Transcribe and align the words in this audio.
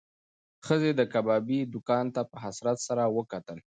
ښځې 0.65 0.91
د 0.99 1.01
کبابي 1.13 1.59
دوکان 1.73 2.05
ته 2.15 2.21
په 2.29 2.35
حسرت 2.43 2.77
سره 2.87 3.03
وکتل. 3.17 3.57